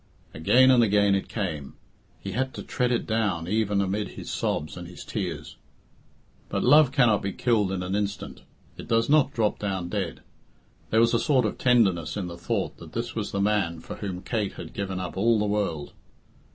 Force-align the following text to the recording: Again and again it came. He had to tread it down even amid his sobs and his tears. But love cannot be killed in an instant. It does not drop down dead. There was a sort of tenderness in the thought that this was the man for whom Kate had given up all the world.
Again 0.33 0.71
and 0.71 0.81
again 0.81 1.13
it 1.13 1.29
came. 1.29 1.75
He 2.19 2.31
had 2.31 2.55
to 2.55 2.63
tread 2.63 2.91
it 2.91 3.05
down 3.05 3.47
even 3.47 3.81
amid 3.81 4.07
his 4.07 4.31
sobs 4.31 4.75
and 4.75 4.87
his 4.87 5.05
tears. 5.05 5.57
But 6.49 6.63
love 6.63 6.91
cannot 6.91 7.21
be 7.21 7.31
killed 7.31 7.71
in 7.71 7.83
an 7.83 7.93
instant. 7.95 8.41
It 8.79 8.87
does 8.87 9.09
not 9.09 9.31
drop 9.31 9.59
down 9.59 9.89
dead. 9.89 10.21
There 10.89 11.01
was 11.01 11.13
a 11.13 11.19
sort 11.19 11.45
of 11.45 11.59
tenderness 11.59 12.17
in 12.17 12.25
the 12.25 12.35
thought 12.35 12.77
that 12.77 12.93
this 12.93 13.13
was 13.13 13.31
the 13.31 13.41
man 13.41 13.79
for 13.79 13.97
whom 13.97 14.23
Kate 14.23 14.53
had 14.53 14.73
given 14.73 14.99
up 14.99 15.17
all 15.17 15.37
the 15.37 15.45
world. 15.45 15.93